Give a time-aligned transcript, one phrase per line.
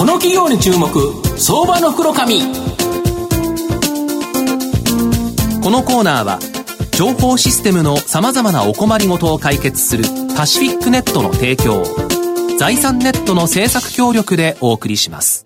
[0.00, 0.88] この企業に注目
[1.38, 2.40] 相場の袋紙
[5.62, 6.38] このコーナーは
[6.96, 11.84] 情報システムのさまざまなお困りごとを解決するパシフィックネットの提供
[12.58, 15.44] 財産ネットの政策協力でお送りします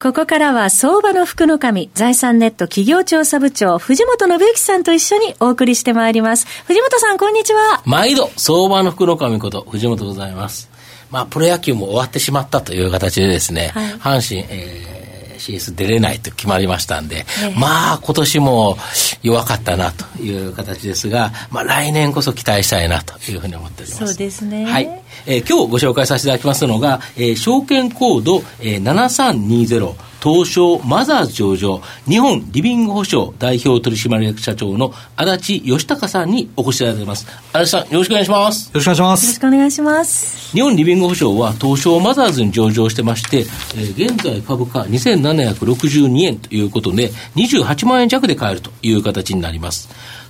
[0.00, 6.48] ここからは相場の福の神、財産ネット企業調査部長、藤本信之さんと一緒にお送りしてまいります。
[6.66, 7.84] 藤本さん、こんにちは。
[7.86, 10.71] 毎度、相場の福の神こと、藤本でございます。
[11.12, 18.78] まあ、プロ野球も終わってしまったという形でですね、はい、阪神、えー、CS 出れないと決まりましたんで、えー、まあ、今年も
[19.22, 24.06] 弱かったなという形ですが、まあ、来年こそ期待したいなというふうに思っております。
[24.06, 24.64] そうですね。
[24.64, 25.02] はい。
[25.26, 37.26] えー、今日ご紹介させていただきますのが、えー、証券コード、えー、7320、東証マザーズ上場、日本リビング保証代表取締役社長の足立義孝さんにお越しいただいています。
[37.52, 38.68] 足立さん、よろしくお願いします。
[38.68, 39.24] よろしくお願いします。
[39.24, 40.52] よろしくお願いします。
[40.52, 49.88] 日本リビング保証は東証マザーズに上場してまして、えー、現在株価2762円ということで、28万円弱で買えるという形になります。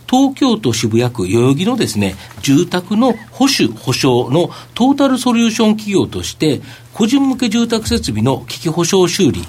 [0.09, 6.61] 東京都渋谷区代々木のですね、住宅の保守保証のトータルソリューション企業として、
[6.93, 9.43] 個人向け住宅設備の機器保証修理、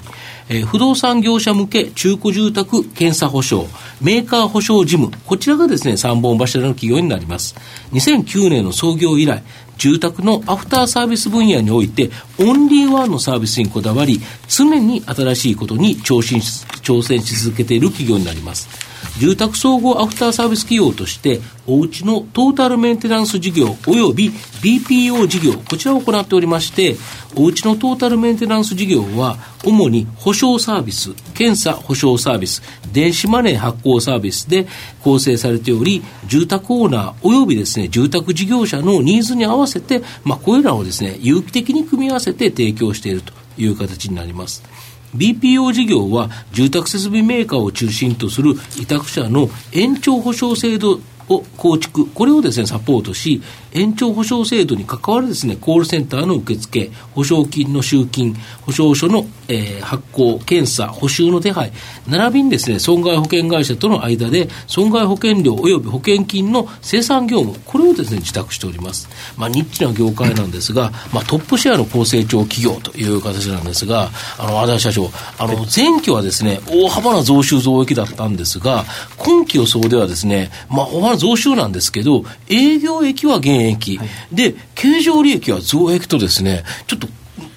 [0.48, 3.66] えー、不動産業者向け中古住宅検査保証、
[4.00, 7.54] メーカー保証事務、こちらがですね、3本柱の企業になります。
[7.92, 9.42] 2009年の創業以来、
[9.78, 18.83] 住宅のアフターサービス分野において、オンリーワンのサービスにこだわり、常に新しいことに挑戦し続けている企業になります。
[19.18, 26.96] 住宅総合アフターサービス企業として、おうちのトータルメンテナンス事業及び BPO 事業、こちらを行っておりまして、
[27.36, 32.62] おうちのトータルメンテナンス事業は、主に保証サービス、検査保証サービス、
[32.92, 34.66] 電子マネー発行サービスで
[35.02, 44.73] 構成されており、住宅オーナー及びですね、住宅事業者のニーズに合わせて、まあ、これらをですね、有機的に組み合わせて提供しているという形になります。
[45.14, 61.72] BPO 事業は住宅設備メーカーを中心とする委託者の延長保証制度を構築、これをですね、サポートし、延長保証制度に関わるですね、コールセンターの受付、保証金の集金、保証書の、えー、発行、検査、補修の手配、
[62.08, 69.08] 並びにですね、損害保険会社との間で、損害保険料及び保険金の生産業務、これをですね、自宅しております。
[69.36, 78.84] まあ、ニッチな業界なんですが、まあ、トップシェアの高成長企業という形なんですが、あの、和田社長、あの、前期はですね、大幅な増収増益だったんですが、
[79.18, 87.08] 今期予想ではですね、まあ、大幅な増収なんですけど、営業益は減益、はい、で、経常利益は増益とですね、ちょっと、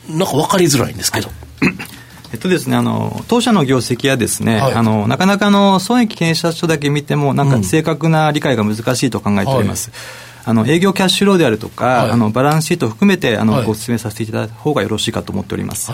[0.09, 1.29] なんか分かりづらいんですけど。
[2.34, 9.91] えっとですね、あの当社の業績はですね、はい、あのなかなかの損益検査書だけ見ても、なんか正確な理解が難しいと考えております。
[9.91, 10.28] はい。
[10.50, 15.91] あの営業キャッシュローであるとか、はい、あのバランスシートを含めてあの、はい、ご説明させていただいた方がよろしいかと思っております。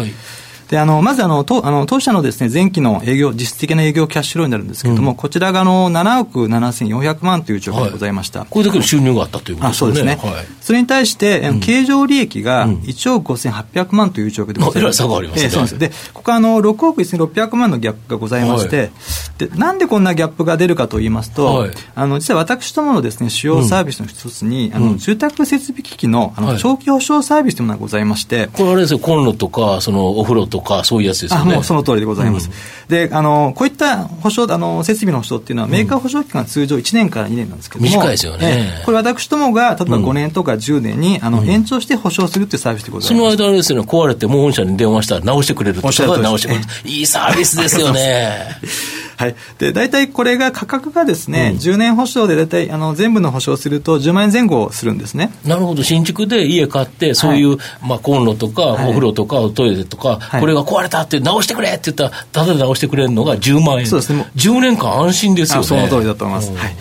[0.73, 9.77] はいであのまずあの当あの当社のです、ね、前期の営業実質的な営業キャッシュローになるんですけれども、うん、こちらがあの7億7400万という状況でございました、はい、これだけの収入があったということですね。
[9.77, 14.97] そうですね、はい、それに対して、うん、経常利益が1億5800万という状況でございます。
[14.97, 15.77] 差がありますね、えー、そうです。
[15.77, 18.91] でここはあの6億1600万のギャップがございまして、はい、
[19.37, 31.53] でなんでこんなギャップが出るかと言いますと、はい、あの実は私どものです、ね、主要サービスの一つに、うん、あの住宅設備機器のあの長期保証サービスというものがございまして、これあれですよ、コンロとかそのお風呂とか、そういうやつですよね。
[31.55, 32.49] もうその通りでございます。
[32.49, 45.91] うん、であのこういった保証あの設備の保証っていうのは、メーカー保証期間通常1年から2年なんですけども、短いですよね、これ私どもが例えば5年とか10年に、あの延長して保証するっていうサービスでございます、その間あれですよね、壊れて、もう本社に電話したら直してくれるとか、直
[46.37, 48.57] してくれる、いいサービスですよね。
[49.17, 55.31] はい、で大体これが価格がですね、うん、10年保証で大体あの全部の保証すると10万円前後するんですね。
[55.45, 55.83] なるほど。
[55.83, 63.87] 新築で家買ってそういう、はい、まあ、コンロとか、お風呂とかトイレとか、はい、これが壊れたって直してくれって言ったらただで直してくれるのが10万円。
[63.87, 64.29] そうですね。
[64.35, 65.67] 10年間安心ですよね。
[65.67, 66.75] その通りだと思います、はい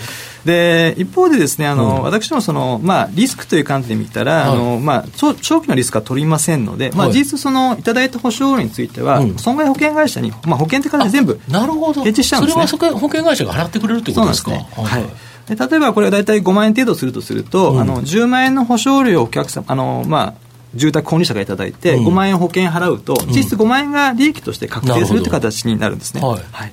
[0.44, 12.02] で一方でですねあの、うん、私もその、まあ、リスクという観点で見たら、はい、あのまあ、長期のリスクは取りませんので、まあ、事実そのいただいた保証については、うん、損害保険会社に、まあ、保険って形で全部なるほど。
[12.02, 12.66] ヘッジしちゃうんですね。
[12.66, 14.50] それは保険会社が払ってくれるということですか？
[14.50, 15.55] ね、はい。
[15.55, 20.34] で例えばこれが大体5万円程度するとすると、うん、あの10万円の保証料をお客様あの、まあ、
[20.75, 26.22] 住宅購入者がいただいて、5万円保険払うと、実質5万円が利益として確定するという形になるんですね。
[26.22, 26.72] はい、はい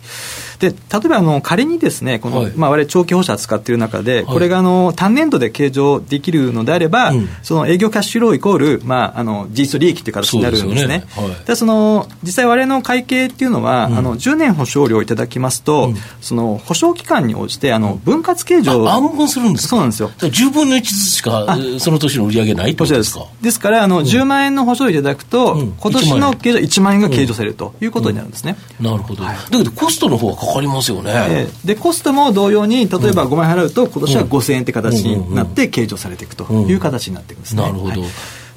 [0.60, 0.76] で例
[1.06, 2.52] えばあの仮にですねこの、はい。
[2.56, 11.06] まあ、我々長期保証扱っている中で、これがあの単年度で計上できるのであれば、うん、その営業キャッシュフローイコール、まあ、あの実質利益という形になるんですね。
[11.16, 11.28] そ、ね。
[11.28, 20.10] はい、その実際、我々の会計っていうのは、うん、あの10年保証料をいただきますと、うん、その保証期間に応じてあの分割計上暗分するんですそうなんですよ。
[20.10, 23.26] 10分の1ずつしかその年の売り上げないってことですか？
[23.42, 23.60] です。
[23.60, 28.56] からあの、10万円の保証をいただくと、今年の計上1万円が計上されるということになるんですね。
[28.80, 30.49] なるほど、はい、だけどコストの方はか？
[30.54, 31.12] かりますよね。
[31.14, 37.62] えー、でコストも同様に例えば5万円払うと今年は5000円って形になって計上されていくという形になっていくんですね。
[37.62, 38.10] なるほど、はい。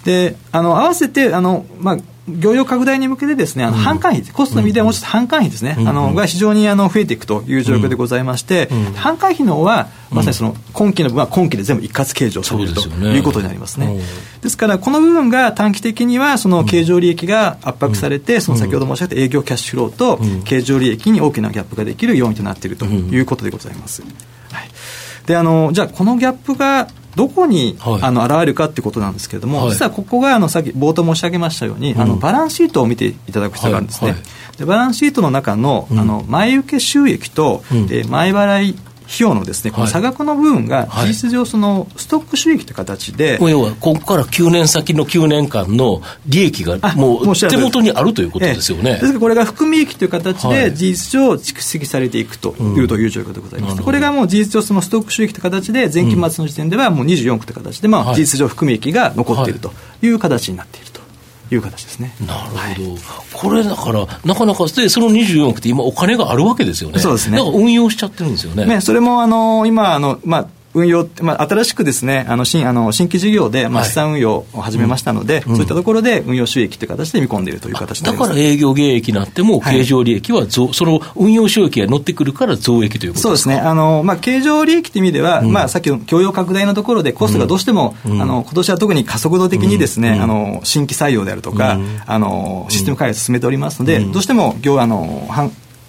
[0.05, 1.99] であの合わせてあの、まあ、
[2.29, 14.01] 業用拡大に向けてですね、あの販管費、コストの意味ではもうちょっと販管費ですね、あのが非常にあの増えていくという状況でございまして、販管費の方は、まさにその今期の分は今期で全部一括計上されるということになりますね。
[14.41, 24.03] ですから、この部分が短期的にはその経常利益が圧迫されて、その先ほど申し上げた営業キャッシュフローと経常利益に大きなギャップができる要因となっているということでございます。
[24.03, 24.09] は
[24.61, 24.71] い。
[25.27, 34.13] であのじゃあ、このギャップがどこに、はい、あの現れるかってことなんですけれども、はい、実はここがあのさっき冒頭申し上げましたように、うん、あのバランスシートを見ていただく必要があるんですね。
[34.13, 48.93] はい、でバランスシートの中の,、あの前受け収益と、うん、え前払い費用のですね、この差額の部分が、事実上、そのストック収益という形で、要は、ここから9年先の9年間の利益がもう手元にあるということですよね。
[48.95, 53.83] ですから、これが含み益という形で、事実上蓄積されていくというという状況でございます。
[53.83, 61.02] これがもう事実上、そのストック収益という形で、前期末の時点ではもう24区という形で、まあ、事実上含み益が残っているという形になっていると。
[61.55, 62.15] いう形ですね。
[62.27, 62.59] なるほど。
[62.59, 62.77] はい、
[63.33, 66.99] これだから、なかなかで、その24億って今お金があるわけですよね。
[66.99, 67.39] そうですね。
[67.39, 68.67] だから運用しちゃってるんですよね。
[68.67, 95.27] ね、それもあの、今、あの、まあ、運用、まあ、新しくですね、あの新あの新規事業で、まあ、資産運用を始めましたので、はいうん、そういったところで運用収益という形で見込んでいるという形だから営業減益になっても、経常利益は増、はい、その運用収益が乗ってくるから増益ということそうですね、あのまあ、経常利益という意味では、うん、まあ、さっきの供用拡大のところで、コストがどうしても、うん、あの今年は特に加速度的にですね、あの新規採用であるとか、あのシステム開発進めておりますので、どうしても業あの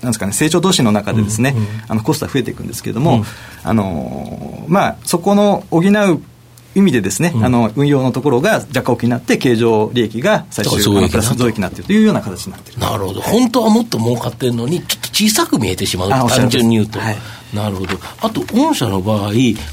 [0.03, 1.55] なんですかね、成長投資の中でですね、
[1.87, 3.25] あのコストは増えていくんですけれども、
[3.63, 6.21] あのまあ、そこの補う
[6.75, 12.79] 意味でですね、うん、あの運用のところが若干大きになって、経常利益が最終増益プラス増益になっているというような形になっている。
[12.79, 16.99] なるほど、本当はもっと儲かってるのに、ちょっと小さく見えてしまう、単純に言うと。
[16.99, 17.17] はい
[17.53, 17.97] なるほど。
[18.21, 19.31] あと、御社の場合、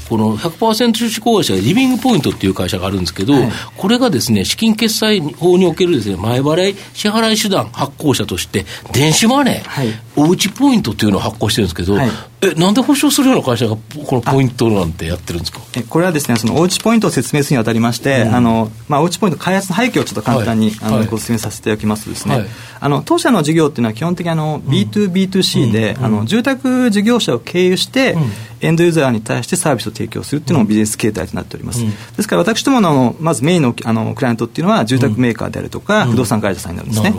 [0.09, 12.09] この100%出資子会社リビングポイントっていう会社があるんですけど、はい、これがですね、資金決済法におけるですね、前払い支払い手段発行者として、電子マネー、はい、おうちポイントっていうのを発行してるんですけど、はい、
[12.41, 13.75] え、なんで保証するような会社が
[14.05, 15.59] このポイントなんてやってるんですか？
[15.75, 22.45] えこれはですね、そのおうちポイントを説明するにあたりまして、うん、あの、まあ、おうちポイント開発の背景をちょっと簡単に、あのご説明させていただきますとですね、
[22.79, 28.15] あの、当社の事業っていうのは基本的にあの、B2B2C で、あの、住宅事業者を経由して、
[28.61, 31.83] エンドユーザーに対してサービスを提供するっていうのもビジネス形態となっております。
[32.15, 37.13] ですから私どものまずメインのあのクライアントっていうのは住宅メーカーであるとか、不動産会社さんになるんですね。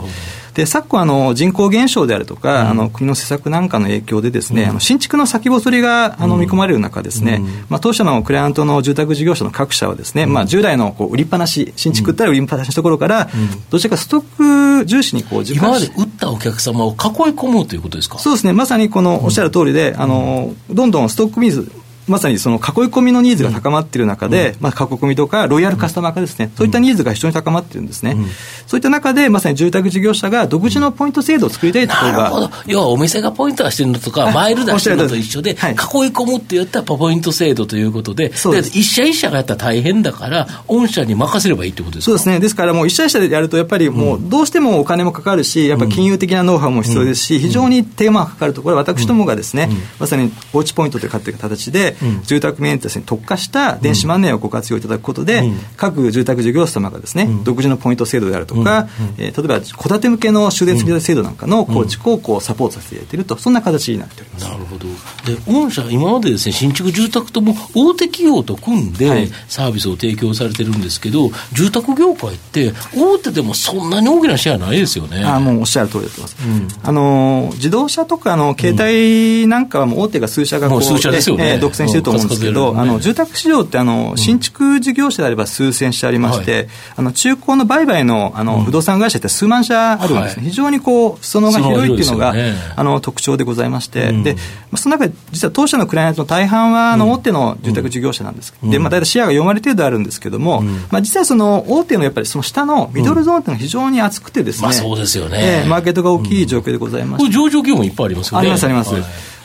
[0.53, 13.29] で昨今あの、人口減少であるとか、うん、あの国の施策なんかの影響で、ですね、うん、あの新築の先細りがあの見込まれる中ですね、うん、まあ、当社のクライアントの住宅事業者の各社はですね、まあ、従来のこう売りっぱなし、新築売ったら売りっぱなしのところから、
[13.69, 16.95] どちらかストック重視にこう今まで売ったお客様を囲い
[17.33, 18.19] 込もうということですか？
[18.19, 21.71] そうですね、まさにこのおっしゃる通りで、あのどんどんストック水
[22.07, 28.25] まさにその囲い込みのニーズが高まっている中で、うん、まあ、囲い込みとかロイヤルカスタマー化ですね、うん、そういったニーズが非常に高まっているんですね、うん、
[28.67, 32.51] そういった中で、まさに住宅事業者が独自のポイント制度を作りたいところが。
[32.65, 35.77] 要はお店がポイント出してるのとか、マイル出してるのと一緒で、はい、囲い
[36.11, 42.05] 込むって言ったらポイント制度ということで、で一社一社がやったら大変だから、御社に任せればいいってことですか？
[42.05, 49.69] そうですね、ですからもう一社一社でやると、やっぱりもうどうしてもお金もかかるし、やっぱり金融的なノウハウも必要ですし、非常に手間がかかるところ、私どもがですね、
[49.99, 51.92] まさにおうちポイントという形で、
[52.23, 64.45] 住宅メンテナンスに特化した電子マネーをご活用いただくことで、うん、各住宅事業者様がですね、うん、独自のポイント制度であるとか、うん、えー、例えば戸建て向けの終電積立制度なんかの構築をこうサポートさせていただいていると、そんな形になっております。
[64.45, 64.87] なるほど。
[65.25, 75.23] で、御社、今までですね、新築住宅とも大手企業と組んで、サービスを提供されてるんですけど、住宅業界って、大手でもそんなに大きなシェアないですよね。
[75.23, 76.79] あもうおっしゃる通りだと思います。
[76.83, 92.33] あの自動車とかの携帯なんかはもう大手が数社がこう、数社ですよね、えー、独占千してると思うんですけど、あの住宅市場ってあの、新築事業者であれば数千社ありまして、あの中古の売買のあの、不動産会社って数万社あるんですね、非常にこう裾野が広いっていうのが、
[92.75, 94.35] あの特徴でございまして、で
[94.75, 100.61] その中で実は当社のクライアントの大半はあの大手の住宅事業者なんです、でまあ、大体シェアが4割程度あるんですけども、
[100.91, 108.41] まあ、実はその大手のやっぱりその下のミドルゾーンっていうのは非常に厚くてですね、まあ、そうですよね、えー、マーケットが大きい状況でございます、これ上場企業もいっぱいありますよね。
[108.41, 109.03] ありますあります、はい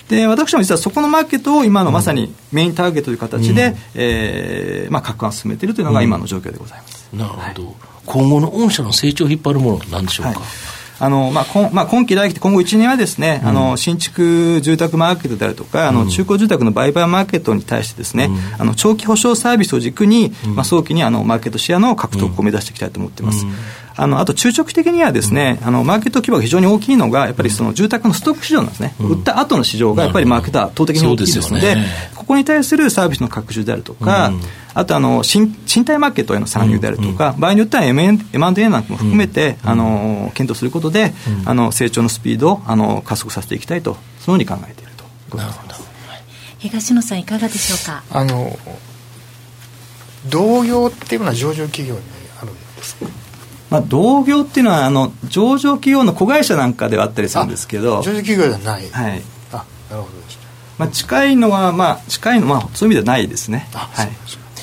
[0.08, 7.74] で私も実はそこのマーケットを今のまさにメインターゲットという形で、うん、えー、まあ、拡販を進めているというのが今の状況でございます、うん、なるほど、はい、
[8.06, 10.48] 今後の御社の成長を引っ張るものなんでしょうか、はい。
[11.00, 18.24] あのまあ今まあ、今期来期、今後1年はですね、うん、あの新築住宅マーケットであるとか、あの中古住宅の売買マーケットに対してですね、
[18.56, 23.46] うん、あの長期保証サービスを軸に、うん、まあ、早期にあのマーケットシェアの獲得を目指していきたいと思っています。
[23.98, 31.76] あのあと中長期的にはですね、あのマーケット規模が非常に大きいのが、やっぱりその住宅のストック市場なんですね、売った後の市場がやっぱりマーケットは圧倒的に大きいですので、
[32.14, 34.32] ここに対するサービスの拡充であるとか、
[34.74, 38.12] あとあの賃貸マーケットへの参入であるとか、場合によっては M&A
[38.68, 41.12] なんかも含めて、あの検討することで、
[41.44, 44.92] あの成長のスピードをあの加速させていきたいと、そのように考えている
[45.30, 45.36] と。
[45.36, 45.74] なるほど。
[46.58, 48.02] 東野さん、いかがでしょうか？
[48.10, 48.56] あの
[50.28, 52.00] 同業っていうのは上場企業に
[52.40, 53.06] あるんですか？
[53.70, 58.02] まあ、同業っていうのはあの上場企業の子会社なんかではあったりするんですけど。
[58.02, 59.22] 上場企業ではない、はい、
[59.52, 60.38] あなるほどです、
[60.78, 63.68] まあ、近いのは、まあ、近いのはそういう意味ではないですね。
[63.72, 64.10] はい。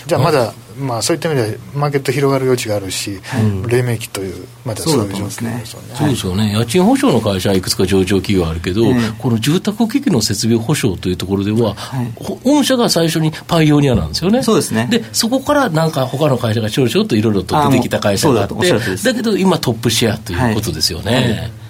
[0.07, 5.61] じゃあまだ、まあ、そういった意味でマーケット広がる余地があるし、うん、黎明期というまだそういう状況ですね。
[5.65, 8.83] そうですよね、家賃保証の会社はいくつか上場企業あるけど、
[9.17, 12.13] この住宅機器の設備保証というところでは、はい、
[12.43, 14.43] 御社が最初にパイオニアなんですよね。
[14.43, 14.87] そうですね。
[14.89, 18.55] でそこからなんか他の会社が少々といろいろと出てきた会社があって
[19.03, 21.64] だけど今トップシェアということですよね、はい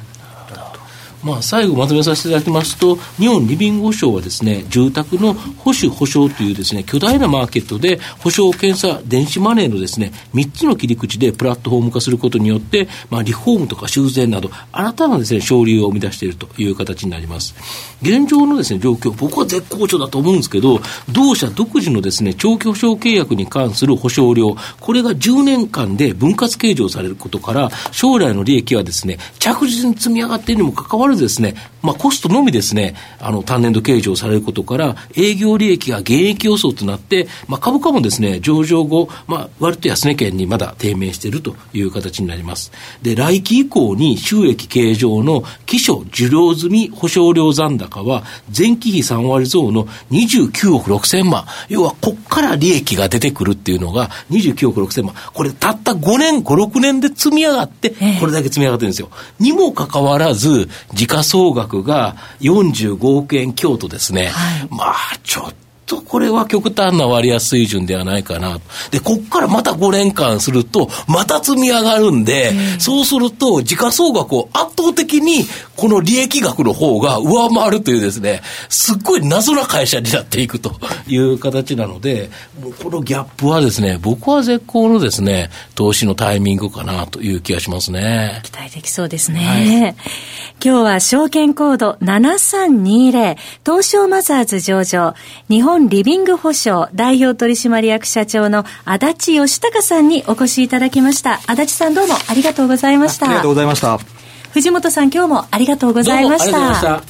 [1.26, 17.56] まあ、最後まとめさせていただきますと、日本リビング保証はですね、住宅の保守保証というですね、巨大なマーケットで、保証検査、電子マネーのですね、3つの切り口でプラットフォーム化することによって、まあ、リフォームとか修繕など、新たなですね、省流を生み出しているという形になります。
[18.04, 20.80] 現状のですね、状況、僕は絶好調だと思うんですけど、
[21.10, 42.72] 同社独自のですね、長期保証契約に関する保証料、これが10年間で分割計上されることから、将来の利益はですね、着実に積み上がっているにもかかわらず、ずですね、まあ、コストのみですね、あの、単年度計上されることから、営業利益が減益予想となって、まあ、株価もですね、上場後、まあ、割と安値圏にまだ低迷しているという形になります。
[43.02, 48.24] で、来期以降に収益計上の基礎受領済み保証料残高は、
[48.56, 51.46] 前期比3割増の29億6千万。
[51.70, 55.16] 要は、こっから利益が出てくるっていうのが、29億6千万。
[55.34, 59.10] これ、たった5年、5、6年で積み上がって、これだけ積み上がってるんですよ。
[59.40, 65.54] にもかかわらず、時価総額が45億円強とですね、はい、まあ、ちょっ
[65.86, 68.60] ととこれは極端な割安水準ではないかな。
[68.92, 80.74] で、こっからまた5年間すると、また積み上がるんで、そうすると、時価総額を圧倒的に、この利益額の方が上回るというですね、すっごい謎な会社になっていくと
[81.08, 82.30] いう形なので、
[82.82, 88.42] このギャップはですね、僕は絶好のですね、投資のタイミングかなという気がしますね。
[88.44, 89.46] 期待できそうですね。
[89.46, 89.96] はい、
[90.64, 95.14] 今日は証券コード7320、東証マザーズ上場、
[95.50, 101.42] 日本本リビング保証代表取締役社長の足立義隆さんにお越しいただきました。
[101.48, 103.26] 足立さんどうもありがとうございました。
[103.26, 104.00] ありがとうございました。
[104.54, 107.04] 藤本さん今日もありがとうございました。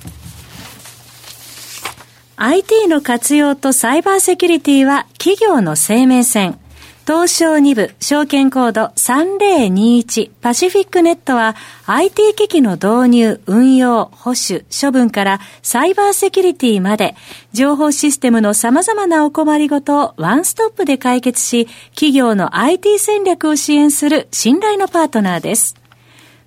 [2.38, 6.60] IT の活用とサイバーセキュリティは企業の生命線。
[7.07, 17.15] 東証2部証券コード3021パシフィックネットは IT 機器の導入、運用、保守、処分からサイバーセキュリティまで
[17.53, 25.75] 情報システムの様々なお困りごとをワンストップで解決し企業の IT 戦略を支援する信頼のパートナーです。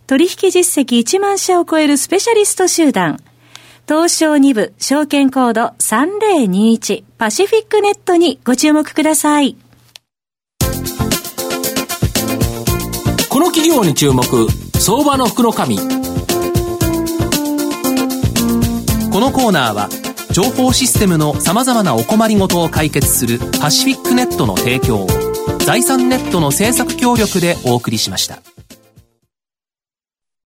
[0.09, 3.21] 取引実績1万社を超えるスペシャリスト集団
[3.87, 9.57] 東証2部証券コード3021パシフィックネットにご注目ください。
[13.39, 14.25] この企業に注目
[14.81, 15.61] 相場の福のこ
[19.21, 19.89] のコーナーは
[20.33, 25.07] 情報システムのさまざまなお困りごとを解決するパシフィックネットの提供を
[25.61, 28.43] 財産ネットの政策協力でお送りしました。